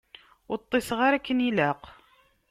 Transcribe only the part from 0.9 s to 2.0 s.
ara akken ilaq.